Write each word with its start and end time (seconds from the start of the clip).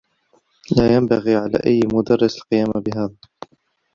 لا 0.77 0.95
ينبغي 0.95 1.35
على 1.35 1.57
أيّ 1.65 1.79
مدرّس 1.93 2.37
القيام 2.37 2.69
بهذا. 2.71 3.15